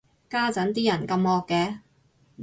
[0.31, 1.79] 家陣啲人咁惡嘅